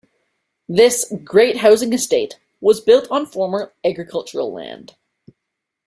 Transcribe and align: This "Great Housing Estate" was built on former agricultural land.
This 0.67 1.13
"Great 1.23 1.57
Housing 1.57 1.93
Estate" 1.93 2.39
was 2.59 2.81
built 2.81 3.07
on 3.11 3.27
former 3.27 3.71
agricultural 3.83 4.51
land. 4.51 4.95